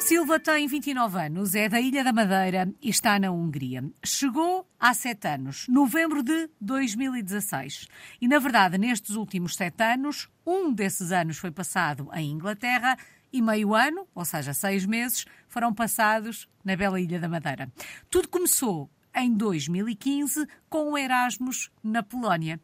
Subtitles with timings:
[0.00, 3.84] Silva tem 29 anos, é da Ilha da Madeira e está na Hungria.
[4.02, 7.86] Chegou há sete anos, novembro de 2016.
[8.20, 12.96] E, na verdade, nestes últimos sete anos, um desses anos foi passado em Inglaterra
[13.32, 17.70] e meio ano, ou seja, seis meses, foram passados na bela Ilha da Madeira.
[18.08, 22.60] Tudo começou em 2015 com o Erasmus na Polónia.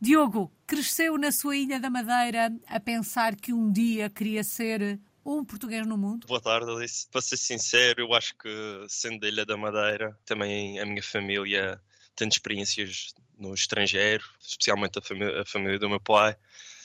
[0.00, 5.44] Diogo cresceu na sua Ilha da Madeira a pensar que um dia queria ser um
[5.44, 6.26] português no mundo?
[6.26, 7.06] Boa tarde, Alice.
[7.10, 8.48] Para ser sincero, eu acho que,
[8.88, 11.80] sendo da Ilha da Madeira, também a minha família
[12.16, 16.36] tem experiências no estrangeiro, especialmente a família, a família do meu pai.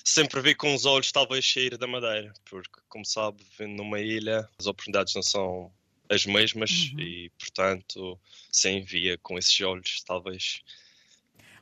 [0.04, 4.48] Sempre vi com os olhos, talvez, sair da Madeira, porque, como sabe, vivendo numa ilha,
[4.58, 5.72] as oportunidades não são
[6.10, 7.00] as mesmas uhum.
[7.00, 8.20] e, portanto,
[8.52, 10.62] sem via com esses olhos, talvez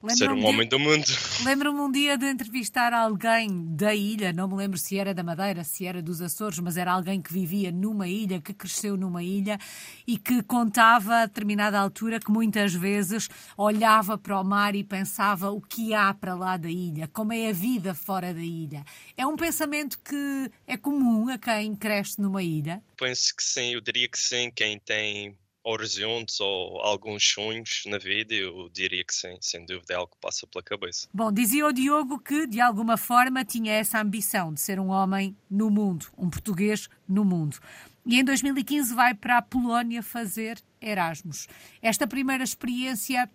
[0.09, 1.05] ser um homem do mundo.
[1.43, 5.63] Lembro-me um dia de entrevistar alguém da ilha, não me lembro se era da Madeira,
[5.63, 9.57] se era dos Açores, mas era alguém que vivia numa ilha, que cresceu numa ilha
[10.05, 15.51] e que contava a determinada altura que muitas vezes olhava para o mar e pensava
[15.51, 18.83] o que há para lá da ilha, como é a vida fora da ilha.
[19.15, 22.81] É um pensamento que é comum a quem cresce numa ilha?
[22.97, 28.33] Penso que sim, eu diria que sim, quem tem horizontes ou alguns sonhos na vida,
[28.33, 31.07] eu diria que sim, sem dúvida é algo que passa pela cabeça.
[31.13, 35.35] Bom, dizia o Diogo que de alguma forma tinha essa ambição de ser um homem
[35.49, 37.57] no mundo, um português no mundo.
[38.05, 41.47] E em 2015 vai para a Polónia fazer Erasmus.
[41.81, 43.29] Esta primeira experiência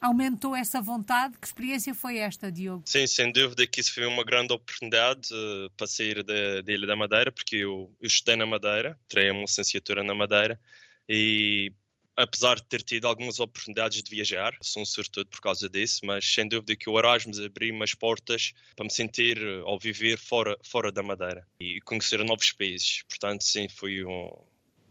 [0.00, 1.36] aumentou essa vontade?
[1.40, 2.82] Que experiência foi esta, Diogo?
[2.84, 6.86] Sim, sem dúvida que isso foi uma grande oportunidade uh, para sair da, da Ilha
[6.86, 10.58] da Madeira, porque eu, eu estudei na Madeira, tirei uma licenciatura na Madeira
[11.08, 11.72] e
[12.18, 16.24] apesar de ter tido algumas oportunidades de viajar, sou um sortudo por causa disso, mas
[16.26, 20.90] sem dúvida que o Erasmus abriu-me as portas para me sentir ou viver fora, fora
[20.90, 23.04] da Madeira e conhecer novos países.
[23.08, 24.30] Portanto, sim, foi um,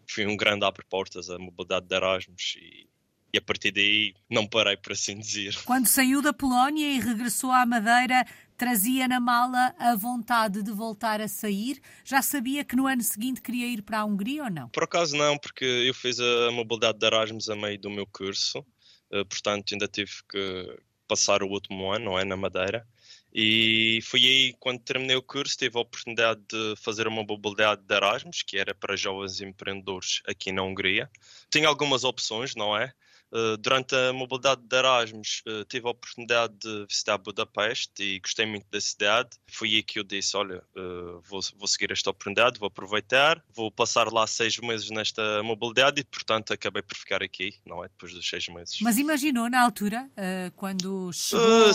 [0.08, 2.88] foi um grande abre-portas a mobilidade de Erasmus e,
[3.34, 5.54] e a partir daí não parei, por assim dizer.
[5.66, 8.26] Quando saiu da Polónia e regressou à Madeira,
[8.58, 11.80] trazia na mala a vontade de voltar a sair?
[12.04, 14.70] Já sabia que no ano seguinte queria ir para a Hungria ou não?
[14.70, 18.66] Por acaso não, porque eu fiz a mobilidade de Erasmus a meio do meu curso,
[19.12, 22.86] eh, portanto ainda tive que passar o último ano, não é, na Madeira.
[23.34, 27.96] E foi aí, quando terminei o curso, tive a oportunidade de fazer uma mobilidade de
[27.96, 31.10] Erasmus, que era para jovens empreendedores aqui na Hungria.
[31.50, 32.92] Tinha algumas opções, não é?
[33.34, 38.46] Eh, durante a mobilidade de Erasmus, uh, tive a oportunidade de visitar Budapeste e gostei
[38.46, 39.30] muito da cidade.
[39.52, 43.70] Foi aí que eu disse: Olha, uh, vou, vou, seguir esta oportunidade, vou aproveitar, vou
[43.70, 47.90] passar lá seis meses nesta mobilidade e, portanto, acabei por ficar aqui, não é?
[47.90, 48.80] Depois dos seis meses.
[48.82, 50.10] Mas imaginou na altura,
[50.56, 51.72] quando chegou.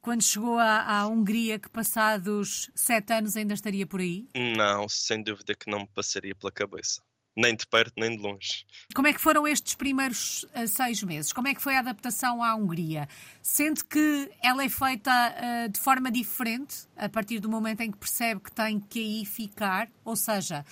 [0.00, 4.26] quando chegou à, à, Hungria, que passados sete anos ainda estaria por aí?
[4.34, 7.02] Não, sem dúvida que não me passaria pela cabeça
[7.38, 8.66] nem de perto nem de longe.
[8.92, 11.32] Como é que foram estes primeiros uh, seis meses?
[11.32, 13.08] Como é que foi a adaptação à Hungria?
[13.40, 17.96] Sente que ela é feita uh, de forma diferente a partir do momento em que
[17.96, 19.88] percebe que tem que aí ficar?
[20.04, 20.64] Ou seja,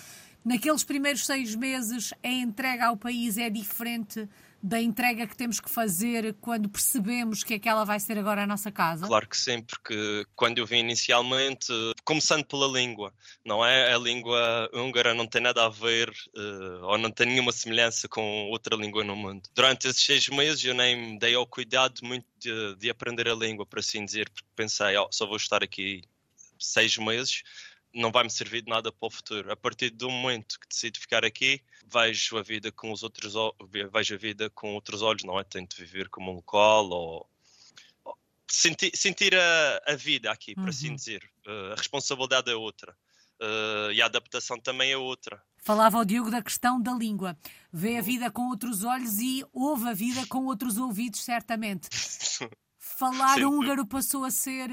[0.45, 4.29] naqueles primeiros seis meses a entrega ao país é diferente
[4.63, 8.73] da entrega que temos que fazer quando percebemos que aquela vai ser agora a nossa
[8.73, 9.07] casa?
[9.07, 11.73] Claro que sim, porque quando eu vim inicialmente,
[12.05, 13.13] começando pela língua,
[13.45, 13.93] não é?
[13.93, 18.49] A língua húngara não tem nada a ver uh, ou não tem nenhuma semelhança com
[18.51, 19.49] outra língua no mundo.
[19.55, 23.35] Durante esses seis meses eu nem me dei ao cuidado muito de, de aprender a
[23.35, 26.03] língua, por assim dizer, porque pensei, oh, só vou estar aqui
[26.59, 27.43] seis meses,
[27.97, 29.51] não vai me servir de nada para o futuro.
[29.51, 33.35] A partir do momento que decido ficar aqui, vejo a vida com os outros
[33.93, 35.45] vejo a vida com outros olhos, não é?
[35.45, 37.29] Tento viver como um local ou,
[38.47, 40.95] sentir, sentir a, a, vida aqui, por assim uhum.
[40.95, 41.31] assim dizer.
[41.47, 42.97] Uh, a responsabilidade é outra.
[43.41, 45.43] Uh, e a adaptação também é outra.
[45.59, 47.37] Falava o Diogo da questão da língua.
[47.73, 51.89] Vê a vida com outros olhos e ouve a vida com outros ouvidos, certamente.
[52.97, 53.45] Falar Sim.
[53.45, 54.71] húngaro passou a ser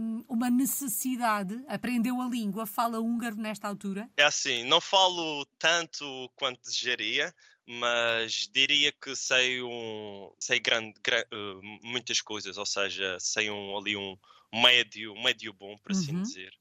[0.00, 1.62] um, uma necessidade.
[1.68, 4.10] Aprendeu a língua, fala húngaro nesta altura?
[4.16, 6.04] É assim, não falo tanto
[6.34, 7.32] quanto desejaria,
[7.64, 13.76] mas diria que sei um sei grande, grande uh, muitas coisas, ou seja, sei um
[13.78, 14.18] ali um
[14.52, 16.22] médio, médio bom, por assim uhum.
[16.22, 16.52] dizer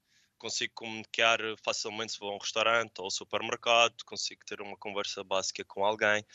[0.41, 5.23] consigo comunicar facilmente se vou a um restaurante ou ao supermercado, consigo ter uma conversa
[5.23, 6.25] básica com alguém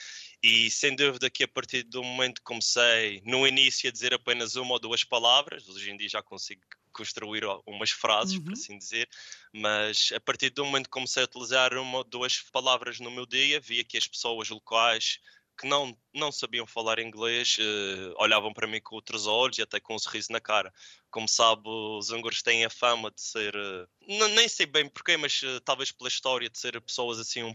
[0.40, 4.54] e sem dúvida que a partir do momento que comecei no início a dizer apenas
[4.54, 6.62] uma ou duas palavras, hoje em dia já consigo
[6.92, 8.44] construir umas frases, uhum.
[8.44, 9.08] por assim dizer,
[9.52, 13.26] mas a partir do momento que comecei a utilizar uma ou duas palavras no meu
[13.26, 15.18] dia, via que as pessoas locais
[15.56, 19.80] que não, não sabiam falar inglês uh, olhavam para mim com outros olhos e até
[19.80, 20.72] com um sorriso na cara.
[21.10, 25.40] Como sabe, os húngaros têm a fama de ser, uh, nem sei bem porquê, mas
[25.42, 27.54] uh, talvez pela história de ser pessoas assim um,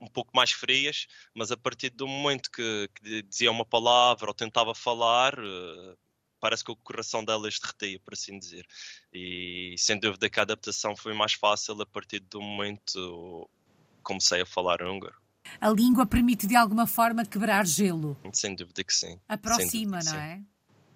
[0.00, 4.34] um pouco mais frias, mas a partir do momento que, que dizia uma palavra ou
[4.34, 5.34] tentava falar,
[6.40, 8.66] parece que o coração delas derretia, por assim dizer.
[9.12, 13.48] E sem dúvida que a adaptação foi mais fácil a partir do momento
[14.02, 15.27] comecei a falar húngaro.
[15.60, 18.16] A língua permite de alguma forma quebrar gelo.
[18.32, 19.18] Sem dúvida que sim.
[19.28, 20.42] Aproxima, não é?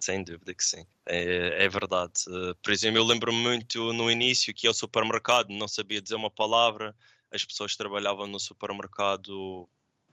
[0.00, 0.84] Sem dúvida que sim.
[1.06, 2.12] É, é verdade.
[2.26, 6.16] Uh, por exemplo, eu lembro-me muito no início que ia ao supermercado, não sabia dizer
[6.16, 6.94] uma palavra,
[7.32, 9.68] as pessoas que trabalhavam no supermercado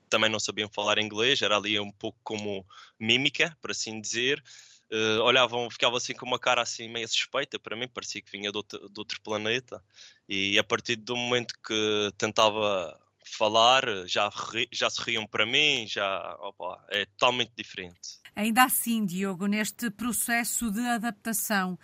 [0.09, 2.65] também não sabiam falar inglês, era ali um pouco como
[2.99, 4.43] mímica, por assim dizer.
[4.91, 8.51] Uh, olhavam, ficavam assim com uma cara assim meio suspeita para mim, parecia que vinha
[8.51, 9.83] de outro, de outro planeta.
[10.27, 12.99] E a partir do momento que tentava
[13.35, 14.29] falar, já,
[14.71, 18.19] já se riam para mim, já opa, é totalmente diferente.
[18.35, 21.77] Ainda assim, Diogo, neste processo de adaptação,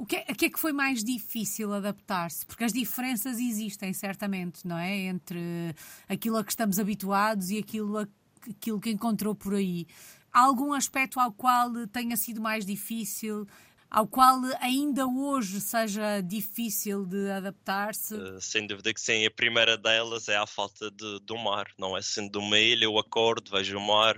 [0.00, 2.46] o que, é, o que é que foi mais difícil adaptar-se?
[2.46, 4.96] Porque as diferenças existem, certamente, não é?
[4.96, 5.74] Entre
[6.08, 8.08] aquilo a que estamos habituados e aquilo, a,
[8.48, 9.86] aquilo que encontrou por aí.
[10.32, 13.46] Há algum aspecto ao qual tenha sido mais difícil?
[13.90, 18.14] Ao qual ainda hoje seja difícil de adaptar-se?
[18.14, 19.26] Uh, sem dúvida que sim.
[19.26, 21.66] A primeira delas é a falta de, do mar.
[21.76, 24.16] Não é sendo uma ilha, eu acordo, vejo o mar,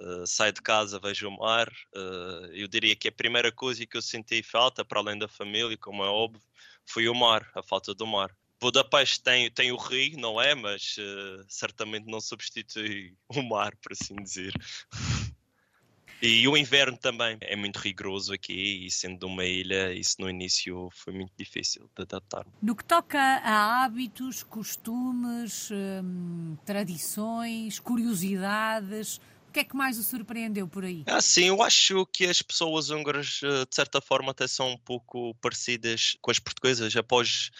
[0.00, 1.68] uh, saio de casa, vejo o mar.
[1.94, 5.76] Uh, eu diria que a primeira coisa que eu senti falta, para além da família,
[5.76, 6.42] como é óbvio,
[6.86, 8.34] foi o mar, a falta do mar.
[8.58, 10.54] Budapeste tem, tem o rio, não é?
[10.54, 10.96] Mas
[11.48, 14.52] certamente não substitui o mar, por assim dizer.
[16.22, 20.88] E o inverno também é muito rigoroso aqui e sendo uma ilha, isso no início
[20.92, 22.46] foi muito difícil de adaptar.
[22.60, 29.18] No que toca a hábitos, costumes, hum, tradições, curiosidades,
[29.48, 31.02] o que é que mais o surpreendeu por aí?
[31.06, 34.78] Ah, sim, eu acho que as pessoas húngaras, eh, de certa forma, até são um
[34.78, 36.94] pouco parecidas com as portuguesas.
[36.94, 37.50] Após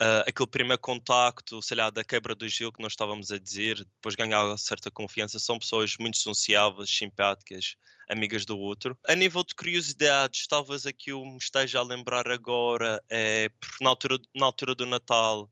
[0.00, 3.78] uh, aquele primeiro contacto, sei lá, da quebra do gelo que nós estávamos a dizer,
[3.78, 7.76] depois ganhar certa confiança, são pessoas muito sociáveis, simpáticas,
[8.08, 8.96] amigas do outro.
[9.06, 13.90] A nível de curiosidades, talvez aqui eu me esteja a lembrar agora, é porque na
[13.90, 15.50] altura, na altura do Natal,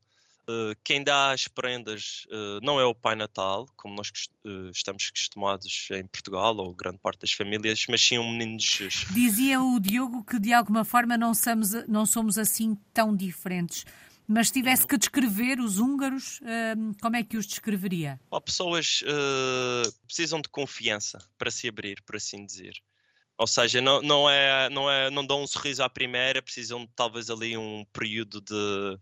[0.49, 4.13] Uh, quem dá as prendas uh, não é o Pai Natal, como nós
[4.45, 9.07] uh, estamos acostumados em Portugal, ou grande parte das famílias, mas sim um menino Jesus.
[9.11, 13.85] Dizia o Diogo que de alguma forma não somos, não somos assim tão diferentes.
[14.29, 14.89] Mas se tivesse uhum.
[14.89, 16.41] que descrever os húngaros,
[16.77, 18.21] hum, como é que os descreveria?
[18.31, 22.75] Oh, pessoas uh, precisam de confiança para se abrir, por assim dizer.
[23.39, 27.29] Ou seja, não, não, é, não, é, não dão um sorriso à primeira, precisam talvez
[27.29, 28.99] ali um período de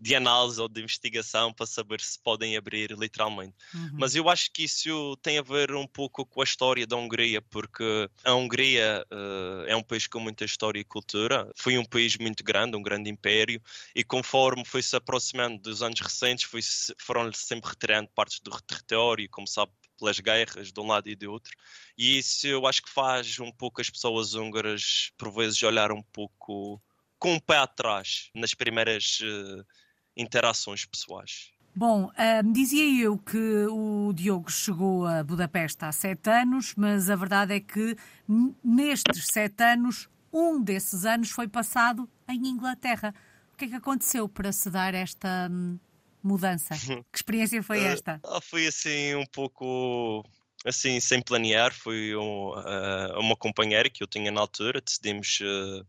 [0.00, 3.54] de análise ou de investigação para saber se podem abrir literalmente.
[3.74, 3.90] Uhum.
[3.92, 7.42] Mas eu acho que isso tem a ver um pouco com a história da Hungria,
[7.42, 12.16] porque a Hungria uh, é um país com muita história e cultura, foi um país
[12.16, 13.60] muito grande, um grande império,
[13.94, 16.60] e conforme foi se aproximando dos anos recentes, foi
[16.98, 21.30] foram-lhe sempre retirando partes do território, como sabe, pelas guerras de um lado e do
[21.30, 21.52] outro.
[21.96, 26.02] E isso eu acho que faz um pouco as pessoas húngaras, por vezes, olhar um
[26.02, 26.82] pouco
[27.18, 29.64] com o um pé atrás nas primeiras uh,
[30.16, 31.52] interações pessoais.
[31.74, 37.16] Bom, uh, dizia eu que o Diogo chegou a Budapeste há sete anos, mas a
[37.16, 37.96] verdade é que
[38.62, 43.14] nestes sete anos, um desses anos foi passado em Inglaterra.
[43.52, 45.78] O que é que aconteceu para se dar esta hum,
[46.22, 46.74] mudança?
[47.12, 48.20] Que experiência foi eh, esta?
[48.24, 50.24] Uh, foi assim um pouco
[50.64, 51.72] assim sem planear.
[51.72, 54.80] Foi um, uh, uma companheira que eu tinha na altura.
[54.80, 55.86] Decidimos uh,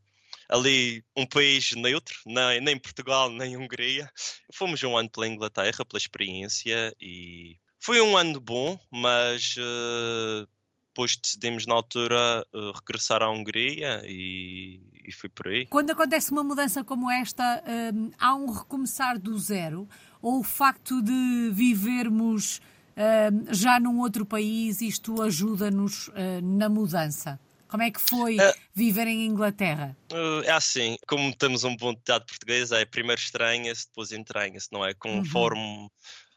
[0.51, 4.11] ali um país neutro, nem, nem Portugal, nem Hungria.
[4.53, 10.47] Fomos um ano pela Inglaterra, pela experiência, e foi um ano bom, mas uh,
[10.89, 15.65] depois decidimos na altura uh, regressar à Hungria e, e fui por aí.
[15.65, 19.87] Quando acontece uma mudança como esta, uh, há um recomeçar do zero?
[20.21, 26.11] Ou o facto de vivermos uh, já num outro país, isto ajuda-nos
[26.43, 27.39] na mudança?
[27.71, 29.95] Como é que foi uh, viver em Inglaterra?
[30.11, 34.85] Uh, é assim, como temos um bom ditado português, é primeiro estranha-se, depois entranha-se, não
[34.85, 34.93] é?
[34.93, 35.89] Conforme uhum.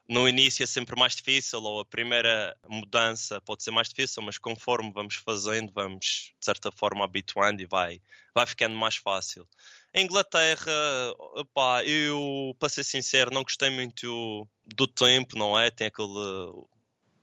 [0.09, 4.38] no início é sempre mais difícil, ou a primeira mudança pode ser mais difícil, mas
[4.38, 8.00] conforme vamos fazendo, vamos de certa forma habituando e vai,
[8.33, 9.45] vai ficando mais fácil.
[9.93, 10.73] Inglaterra,
[11.35, 15.69] opá, eu, para ser sincero, não gostei muito do tempo, não é?
[15.69, 16.64] Tem aquele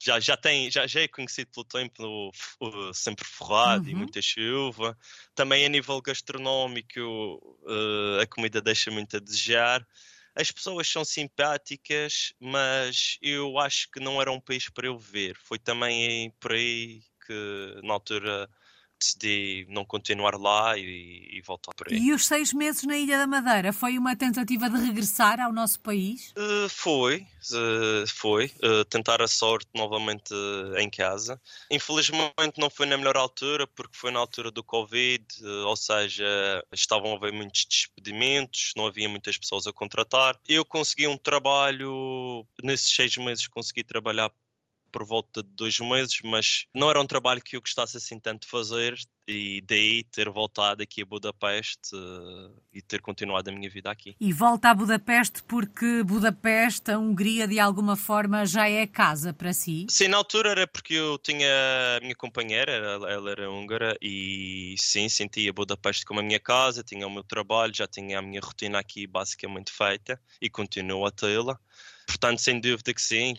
[0.01, 3.91] já, já, tem, já, já é conhecido pelo tempo uh, sempre forrado uhum.
[3.91, 4.97] e muita chuva.
[5.35, 9.85] Também a nível gastronómico, uh, a comida deixa muito a desejar.
[10.35, 15.35] as pessoas são simpáticas, mas eu acho que não era um país para eu ver.
[15.37, 18.49] Foi também por aí que, na altura,
[19.01, 21.97] decidi não continuar lá e, e, voltar por aí.
[21.97, 25.79] E os seis meses na Ilha da Madeira foi uma tentativa de regressar ao nosso
[25.79, 26.31] país?
[26.37, 28.51] Uh, foi, uh, foi.
[28.63, 30.33] Uh, tentar a sorte novamente
[30.77, 31.41] em casa.
[31.69, 35.25] Infelizmente não foi na melhor altura, porque foi na altura do Covid,
[35.65, 36.25] ou seja,
[36.71, 40.37] estavam a haver muitos despedimentos, não havia muitas pessoas a contratar.
[40.47, 44.31] Eu consegui um trabalho, nesses seis meses consegui trabalhar
[44.91, 48.41] por volta de dois meses, mas não era um trabalho que eu gostasse assim tanto
[48.43, 53.69] de fazer e daí ter voltado aqui a Budapeste uh, e ter continuado a minha
[53.69, 54.15] vida aqui.
[54.19, 59.53] E volta a Budapeste porque Budapeste, a Hungria, de alguma forma já é casa para
[59.53, 59.85] si?
[59.89, 61.47] Sim, na altura era porque eu tinha
[61.97, 66.83] a minha companheira, ela, ela era húngara e sim, sentia Budapeste como a minha casa,
[66.83, 71.11] tinha o meu trabalho, já tinha a minha rotina aqui basicamente feita e continuo a
[71.11, 71.59] tê-la.
[72.05, 73.35] Portanto, sem dúvida que sim,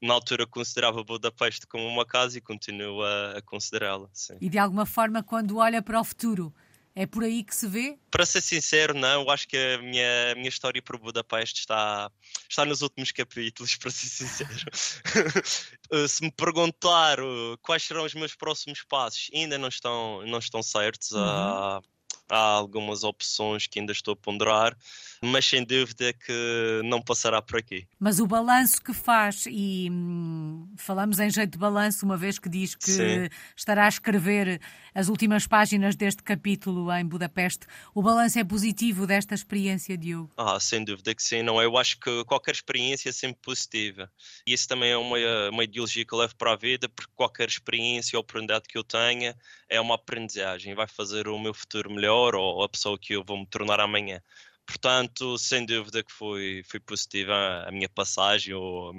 [0.00, 4.08] na altura considerava Budapeste como uma casa e continuo a, a considerá-la.
[4.40, 6.54] E de alguma forma, quando olha para o futuro,
[6.98, 7.98] é por aí que se vê?
[8.10, 9.22] Para ser sincero, não.
[9.22, 12.10] Eu acho que a minha, a minha história para Budapeste está,
[12.48, 14.50] está nos últimos capítulos, para ser sincero.
[15.88, 20.38] Eh, se me perguntar uh, quais serão os meus próximos passos, ainda não estão, não
[20.38, 21.12] estão certos.
[21.12, 21.20] Uhum.
[21.22, 21.82] Uh,
[22.28, 24.76] há algumas opções que ainda estou a ponderar,
[25.22, 27.86] mas sem dúvida que não passará por aqui.
[27.98, 32.48] Mas o balanço que faz, e hum, falamos em jeito de balanço, uma vez que
[32.48, 33.28] diz que sim.
[33.56, 34.60] estará a escrever
[34.94, 40.32] as últimas páginas deste capítulo em Budapeste, o balanço é positivo desta experiência, Diogo?
[40.36, 41.66] Ah, sem dúvida que sim, não é?
[41.66, 44.10] Eu acho que qualquer experiência é sempre positiva.
[44.46, 45.16] E isso também é uma,
[45.50, 48.84] uma ideologia que eu levo para a vida, porque qualquer experiência ou oportunidade que eu
[48.84, 49.36] tenha
[49.68, 53.38] é uma aprendizagem, vai fazer o meu futuro melhor ou a pessoa que eu vou
[53.38, 54.20] me tornar amanhã.
[54.66, 58.92] Portanto, sem dúvida que foi, foi positiva a minha passagem ou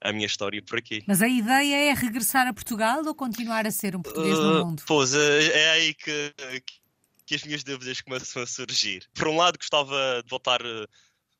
[0.00, 1.02] a minha história por aqui.
[1.06, 4.64] Mas a ideia é regressar a Portugal ou continuar a ser um português uh, no
[4.66, 4.82] mundo?
[4.86, 6.34] Pois, é, é aí que,
[7.24, 9.08] que as minhas dúvidas começam a surgir.
[9.14, 10.60] Por um lado, gostava de voltar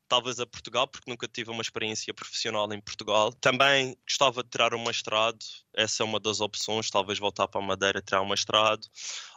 [0.07, 3.33] talvez a Portugal, porque nunca tive uma experiência profissional em Portugal.
[3.33, 5.39] Também gostava de tirar um mestrado,
[5.73, 8.87] essa é uma das opções, talvez voltar para a Madeira tirar um mestrado,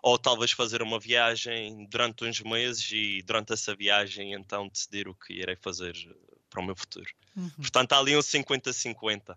[0.02, 5.14] ou talvez fazer uma viagem durante uns meses e durante essa viagem então decidir o
[5.14, 5.94] que irei fazer
[6.48, 7.08] para o meu futuro.
[7.36, 7.50] Uhum.
[7.58, 9.36] Portanto, há ali um 50-50.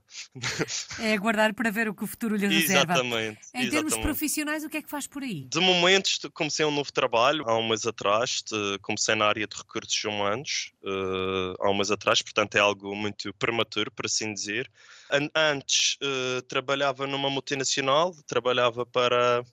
[1.00, 2.94] É aguardar para ver o que o futuro lhe reserva.
[2.94, 3.40] Exatamente.
[3.54, 3.72] Em exatamente.
[3.72, 5.46] termos profissionais, o que é que faz por aí?
[5.46, 8.44] De momento, comecei um novo trabalho há um mês atrás.
[8.82, 13.34] Comecei na área de recursos humanos uh, há um mês atrás, portanto, é algo muito
[13.36, 14.70] prematuro, por assim dizer.
[15.36, 19.44] Antes, uh, trabalhava numa multinacional, trabalhava para,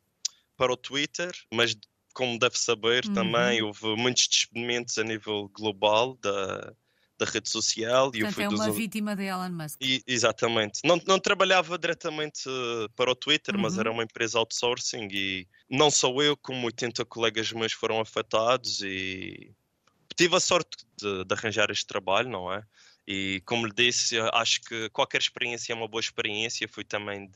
[0.57, 1.77] para o Twitter, mas
[2.15, 3.15] como deve saber uhum.
[3.15, 6.75] também, houve muitos despedimentos a nível global da
[7.19, 8.11] da rede social.
[8.11, 8.77] Portanto, e eu fui é uma dos...
[8.77, 9.79] vítima de Elon Musk.
[9.81, 10.81] E, exatamente.
[10.85, 13.63] Não, não trabalhava diretamente uh, para o Twitter, uhum.
[13.63, 18.81] mas era uma empresa outsourcing e não só eu, como 80 colegas meus foram afetados
[18.83, 19.53] e
[20.17, 22.63] tive a sorte de, de arranjar este trabalho, não é?
[23.07, 26.69] E como lhe disse, acho que qualquer experiência é uma boa experiência.
[26.69, 27.31] Fui também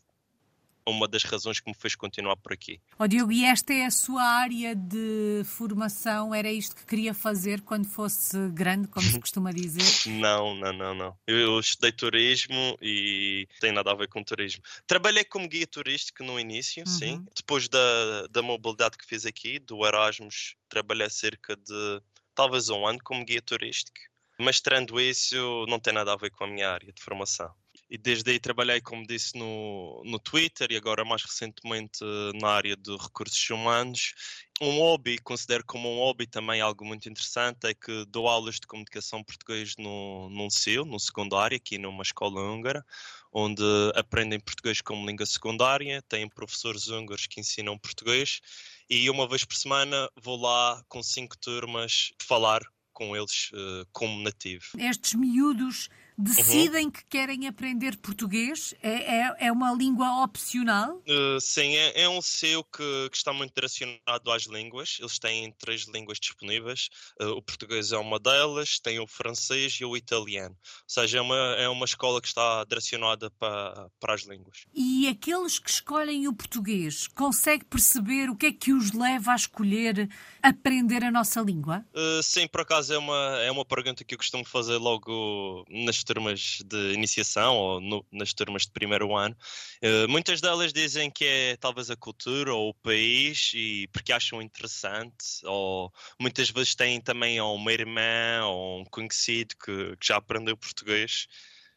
[0.87, 2.81] uma das razões que me fez continuar por aqui.
[2.99, 6.35] Oh, Diogo, e esta é a sua área de formação?
[6.35, 10.11] Era isto que queria fazer quando fosse grande, como se costuma dizer?
[10.11, 11.17] não, não, não, não.
[11.27, 14.63] Eu estudei turismo e tem nada a ver com turismo.
[14.87, 16.93] Trabalhei como guia turístico no início, uhum.
[16.93, 17.27] sim.
[17.37, 22.03] Depois da, da mobilidade que fiz aqui, do Erasmus, trabalhei cerca de
[22.35, 23.99] talvez um ano como guia turístico.
[24.39, 27.55] Mas, tirando isso, não tem nada a ver com a minha área de formação
[27.93, 31.99] e desde aí trabalhei, como disse, no, no Twitter e agora mais recentemente
[32.41, 34.15] na área de recursos humanos.
[34.63, 38.67] Um hobby, considero como um hobby também algo muito interessante, é que dou aulas de
[38.67, 42.83] comunicação português no, num CIL, no secundário, aqui numa escola húngara,
[43.31, 43.63] onde
[43.95, 48.41] aprendem português como língua secundária, têm professores húngaros que ensinam português
[48.89, 54.23] e uma vez por semana vou lá com cinco turmas falar com eles uh, como
[54.23, 54.65] nativo.
[54.79, 55.89] Estes miúdos
[56.23, 56.91] decidem uhum.
[56.91, 58.75] que querem aprender português?
[58.83, 61.03] É, é, é uma língua opcional?
[61.09, 64.99] Uh, sim, é, é, um seu que, que, está muito direcionado às línguas.
[65.01, 66.89] Eles têm três línguas disponíveis.
[67.21, 70.55] Uh, o português é uma delas, tem o francês e o italiano.
[70.55, 74.65] Ou seja, é uma, é uma escola que está direcionada para, para as línguas.
[74.75, 79.37] E aqueles que escolhem o português, consegue perceber o que é que os leva a
[79.37, 80.09] escolher
[80.43, 81.85] aprender a nossa língua?
[81.95, 85.97] Uh, sim, por acaso é uma, é uma pergunta que eu costumo fazer logo nas
[86.13, 89.35] turmas de iniciação ou no, nas turmas de primeiro ano,
[89.83, 94.43] uh, muitas delas dizem que é talvez a cultura ou o país e porque acham
[94.43, 100.57] interessante, ou muitas vezes têm também uma irmã ou um conhecido que, que já aprendeu
[100.57, 101.27] português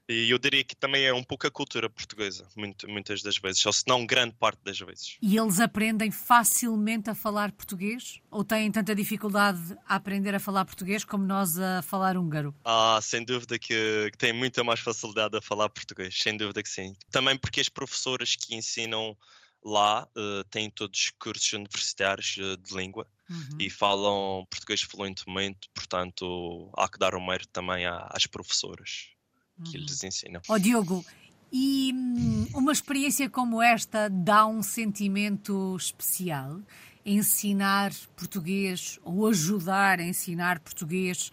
[0.08, 3.66] e eu diria que também é um pouco a cultura portuguesa, muito, muitas das vezes,
[3.66, 5.18] ou se não grande parte das vezes.
[5.22, 8.20] E eles aprendem facilmente a falar português?
[8.30, 12.54] Ou têm tanta dificuldade a aprender a falar português como nós a falar húngaro?
[12.64, 16.70] Ah, sem dúvida que, que têm muita mais facilidade a falar português, sem dúvida que
[16.70, 16.96] sim.
[17.10, 19.18] Também porque as professoras que ensinam
[19.64, 23.58] lá uh, têm todos cursos universitários uh, de língua uhum.
[23.60, 29.15] e falam português fluentemente, portanto há que dar o mérito também às professoras
[29.64, 30.08] que eles uhum.
[30.08, 30.42] ensinam.
[30.48, 31.06] Oh, Diogo,
[31.52, 36.60] e hum, uma experiência como esta dá um sentimento especial?
[37.06, 41.32] Ensinar português ou ajudar a ensinar português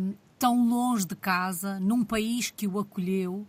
[0.00, 3.46] um, tão longe de casa, num país que o acolheu,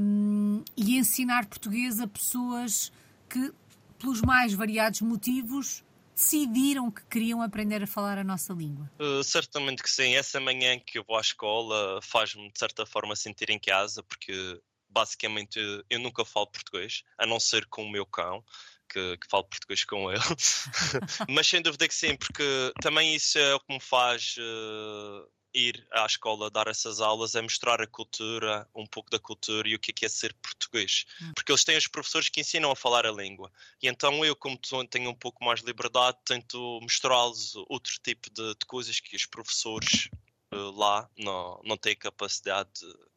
[0.00, 2.92] um, e ensinar português a pessoas
[3.28, 3.52] que,
[3.98, 8.90] pelos mais variados motivos, decidiram que queriam aprender a falar a nossa língua?
[9.00, 10.14] Uh, certamente que sim.
[10.14, 14.60] Essa manhã que eu vou à escola faz-me, de certa forma, sentir em casa, porque
[14.88, 18.44] basicamente eu nunca falo português, a não ser com o meu cão.
[18.88, 20.20] Que, que falo português com ele,
[21.26, 22.44] mas sem dúvida que sim, porque
[22.82, 27.42] também isso é o que me faz uh, ir à escola dar essas aulas é
[27.42, 31.04] mostrar a cultura, um pouco da cultura e o que é, que é ser português.
[31.20, 31.32] Hum.
[31.34, 33.50] Porque eles têm os professores que ensinam a falar a língua.
[33.82, 38.66] E então eu, como tenho um pouco mais liberdade, tento mostrar-lhes outro tipo de, de,
[38.66, 40.08] coisas que os professores
[40.54, 43.11] uh, lá não, não têm capacidade de,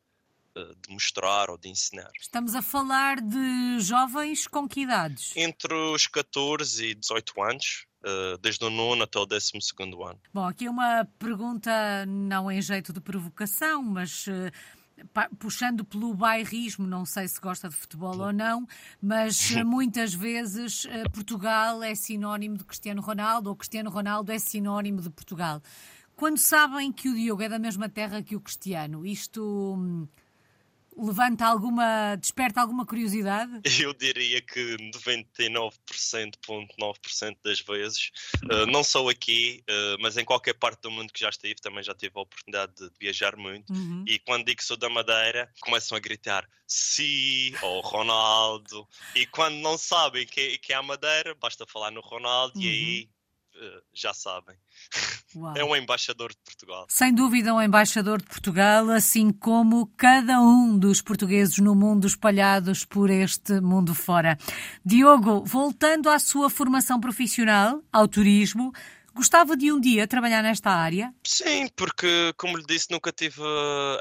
[0.56, 2.12] de mostrar ou de ensinar.
[2.20, 5.36] Estamos a falar de jovens com que idades?
[5.36, 7.86] Entre os 14 e 18 anos.
[8.08, 10.20] Eh, desde o nono até o décimo segundo ano.
[10.32, 14.52] Bom, aqui uma pergunta não em jeito de provocação, mas uh,
[15.40, 18.68] puxando pelo bairrismo, não sei se gosta de futebol ou não,
[19.02, 25.10] mas muitas vezes Portugal é sinónimo de Cristiano Ronaldo ou Cristiano Ronaldo é sinónimo de
[25.10, 25.60] Portugal.
[26.16, 30.08] Quando sabem que o Diogo é da mesma terra que o Cristiano, isto hum,
[30.98, 33.62] levanta alguma, desperta alguma curiosidade?
[33.80, 38.12] Eu diria que 99,9% das vezes,
[38.46, 41.84] uh, não só aqui, uh, mas em qualquer parte do mundo que já estive, também
[41.84, 43.74] já tive a oportunidade de viajar muito.
[43.74, 44.06] Uhum.
[44.08, 48.88] E quando digo que sou da Madeira, começam a gritar Si ou Ronaldo.
[49.16, 52.64] E quando não sabem que, que é a Madeira, basta falar no Ronaldo uhum.
[52.64, 53.15] e aí uh,
[53.94, 54.56] já sabem.
[55.36, 55.54] Uau.
[55.58, 56.86] É um embaixador de Portugal.
[56.90, 62.86] Sem dúvida, um embaixador de Portugal, assim como cada um dos portugueses no mundo espalhados
[62.86, 64.38] por este mundo fora.
[64.84, 68.72] Diogo, voltando à sua formação profissional, ao turismo,
[69.16, 71.16] Gostava de um dia trabalhar nesta área?
[71.24, 73.42] Sim, porque, como lhe disse, nunca tive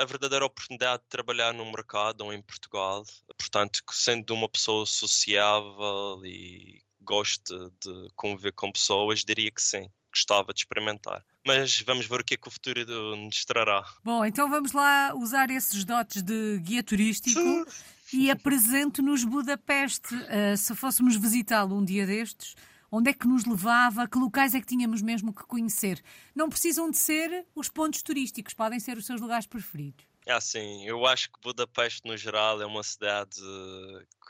[0.00, 3.04] a verdadeira oportunidade de trabalhar no mercado ou em Portugal.
[3.38, 10.54] Portanto, sendo uma pessoa sociável e gosta de conviver com pessoas, diria que sim gostava
[10.54, 11.24] de experimentar.
[11.44, 13.84] Mas vamos ver o que é que o futuro nos trará.
[14.04, 17.66] Bom, então vamos lá usar esses dotes de guia turístico
[18.12, 20.14] e apresento-nos Budapeste.
[20.14, 22.54] Uh, se fôssemos visitá-lo um dia destes,
[22.90, 24.06] onde é que nos levava?
[24.08, 26.02] Que locais é que tínhamos mesmo que conhecer?
[26.34, 30.06] Não precisam de ser os pontos turísticos, podem ser os seus lugares preferidos.
[30.26, 33.42] É assim, eu acho que Budapeste no geral é uma cidade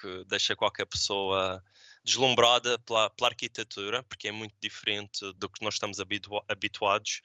[0.01, 1.63] que deixa qualquer pessoa
[2.05, 7.23] deslumbrada pela, pela arquitetura, porque é muito diferente do que nós estamos habitua habituados.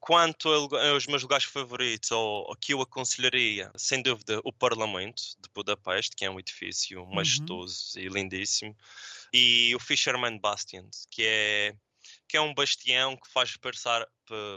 [0.00, 5.48] Quanto aos meus lugares favoritos, ou, ou que eu aconselharia, sem dúvida, o Parlamento de
[5.54, 7.14] Budapeste, que é um edifício uhum.
[7.14, 8.02] majestoso uhum.
[8.02, 8.76] e lindíssimo,
[9.32, 11.74] e o Fisherman Bastion, que é
[12.28, 14.08] que é um bastião que faz pensar,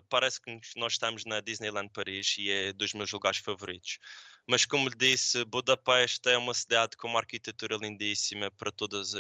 [0.09, 3.99] parece que nós estamos na Disneyland Paris e é dos meus lugares favoritos.
[4.47, 9.13] Mas como lhe disse, Budapeste é uma cidade com uma arquitetura lindíssima para todas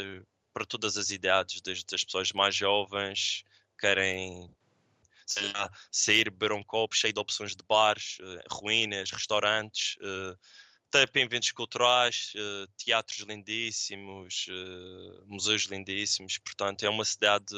[0.55, 3.43] para todas as idades, desde as pessoas mais jovens
[3.77, 4.49] querem
[5.53, 10.37] lá, sair, beber um copo cheio de opções de bares, uh, ruínas, restaurantes, uh,
[10.89, 14.45] também eventos culturais, uh, teatros lindíssimos,
[15.25, 17.53] museus lindíssimos, portanto é uma cidade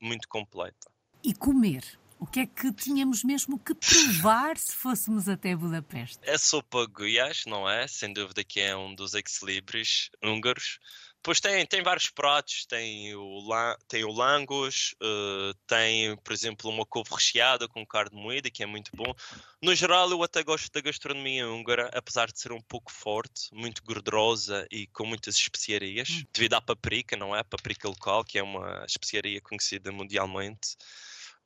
[0.00, 0.90] muito completa.
[1.22, 1.84] E comer?
[2.18, 6.18] O que é que tínhamos mesmo que provar se fôssemos até Budapeste?
[6.22, 7.86] É sopa Guias, não é?
[7.86, 10.78] Sem dúvida que é um dos ex-libris húngaros.
[11.22, 13.48] Pois tem, tem vários pratos, tem o,
[13.86, 18.66] tem o langos, uh, tem, por exemplo, uma couve recheada com carne moída, que é
[18.66, 19.14] muito bom.
[19.62, 23.84] No geral, eu até gosto da gastronomia húngara, apesar de ser um pouco forte, muito
[23.84, 26.24] gordurosa e com muitas especiarias, hum.
[26.32, 27.40] devido à paprika, não é?
[27.40, 30.76] A paprika local, que é uma especiaria conhecida mundialmente.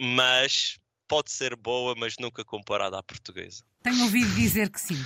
[0.00, 3.62] Mas pode ser boa, mas nunca comparada à portuguesa.
[3.82, 5.04] Tenho ouvido dizer que sim.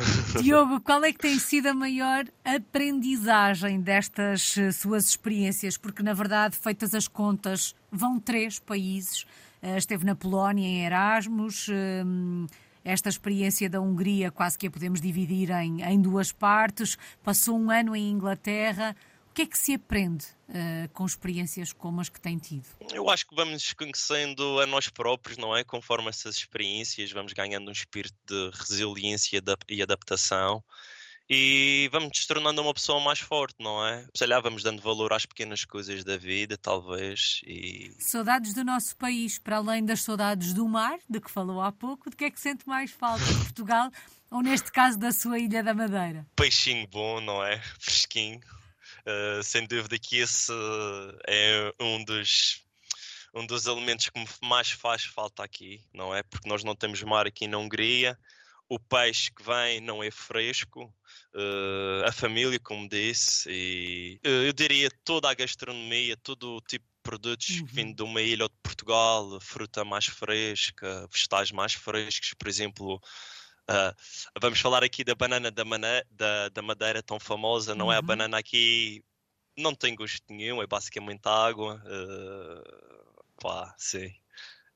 [0.42, 5.76] Diogo, qual é que tem sido a maior aprendizagem destas eh, suas experiências?
[5.76, 9.22] Porque, na verdade, feitas as contas, vão três países.
[9.62, 11.68] Uh, esteve na Polónia em Erasmus.
[11.68, 12.46] Uh,
[12.84, 16.96] esta experiência da Hungria quase que a podemos dividir em, em duas partes.
[17.22, 18.96] Passou um ano em Inglaterra.
[19.40, 22.66] O que é que se aprende uh, com experiências como as que tem tido?
[22.92, 25.64] Eu acho que vamos conhecendo a nós próprios, não é?
[25.64, 30.62] Conforme essas experiências, vamos ganhando um espírito de resiliência e adaptação
[31.26, 34.06] e vamos nos tornando uma pessoa mais forte, não é?
[34.14, 37.40] Sei lá, vamos dando valor às pequenas coisas da vida, talvez.
[37.46, 37.94] E...
[37.98, 42.10] Saudades do nosso país, para além das saudades do mar, de que falou há pouco,
[42.10, 43.90] de que é que sente mais falta de Portugal,
[44.30, 46.26] ou neste caso da sua Ilha da Madeira?
[46.36, 47.58] Peixinho bom, não é?
[47.80, 48.38] Fresquinho.
[49.06, 50.52] Uh, sem dúvida que esse
[51.26, 52.62] é um dos
[53.34, 56.22] um dos elementos que mais faz falta aqui, não é?
[56.22, 58.18] Porque nós não temos mar aqui na Hungria,
[58.68, 60.84] o peixe que vem não é fresco,
[61.34, 66.84] uh, a família, como disse, e uh, eu diria toda a gastronomia, todo o tipo
[66.84, 67.66] de produtos uhum.
[67.66, 73.00] vêm de uma ilha ou de Portugal, fruta mais fresca, vegetais mais frescos, por exemplo.
[73.70, 73.94] Uh,
[74.40, 75.62] vamos falar aqui da banana da,
[76.10, 77.92] da, da Madeira tão famosa, não uhum.
[77.92, 77.96] é?
[77.96, 78.06] A uhum.
[78.06, 79.04] banana aqui
[79.56, 81.80] não tem gosto nenhum, é basicamente água.
[81.86, 84.12] Uh, pá, sim.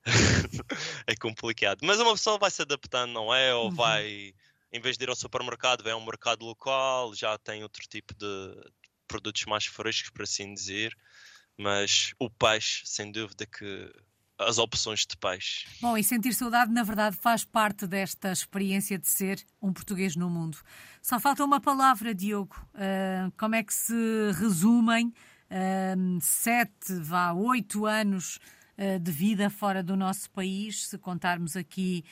[1.08, 1.80] é complicado.
[1.82, 3.52] Mas uma pessoa vai se adaptando, não é?
[3.52, 3.74] Ou uhum.
[3.74, 4.32] vai,
[4.72, 8.14] em vez de ir ao supermercado, vai a um mercado local, já tem outro tipo
[8.14, 8.70] de
[9.08, 10.96] produtos mais frescos, por assim dizer.
[11.56, 13.92] Mas o peixe, sem dúvida que
[14.38, 15.66] as opções de peixe.
[15.80, 20.28] Bom, e sentir saudade, na verdade, faz parte desta experiência de ser um português no
[20.28, 20.58] mundo.
[21.00, 22.56] Só falta uma palavra, Diogo.
[22.74, 23.94] Uh, como é que se
[24.38, 28.38] resumem uh, sete, vá, oito anos
[28.76, 32.04] eh, de vida fora do nosso país, se contarmos aqui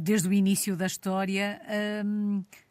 [0.00, 1.60] desde o início da história.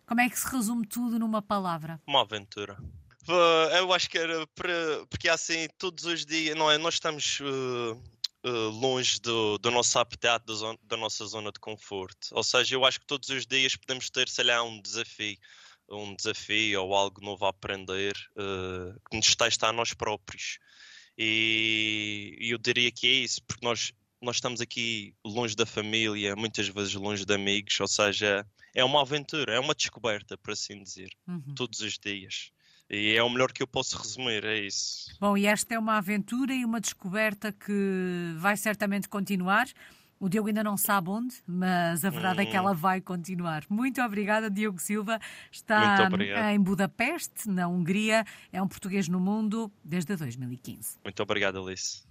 [0.07, 2.01] Como é que se resume tudo numa palavra?
[2.07, 2.75] Uma aventura.
[3.77, 5.05] Eu acho que era para.
[5.11, 6.79] Porque assim, todos os dias, não é?
[6.79, 7.39] Nós estamos.
[8.45, 10.43] Uh, uh, longe do, do nosso habitat,
[10.83, 12.27] da, nossa zona de conforto.
[12.31, 15.37] Ou seja, eu acho que todos os dias podemos ter, sei lá, um desafio,
[15.89, 20.59] um desafio ou algo novo a aprender uh, que nos testa a nós próprios.
[21.17, 26.35] E, e eu diria que é isso, porque nós, nós estamos aqui longe da família,
[26.35, 30.83] muitas vezes longe de amigos, ou seja, é uma aventura, é uma descoberta, por assim
[30.83, 31.55] dizer, uhum.
[31.55, 32.51] todos os dias.
[32.89, 35.15] E é o melhor que eu posso resumir, é isso.
[35.19, 39.67] Bom, e esta é uma aventura e uma descoberta que vai certamente continuar.
[40.19, 42.43] O Diogo ainda não sabe onde, mas a verdade hum.
[42.43, 42.75] é que ela hum.
[42.75, 43.63] vai continuar.
[43.69, 45.19] Muito obrigada, Diogo Silva.
[45.51, 46.09] Está
[46.53, 48.23] em Budapeste, na Hungria.
[48.51, 50.97] É um português no mundo desde 2015.
[51.03, 52.01] Muito obrigado, Alice.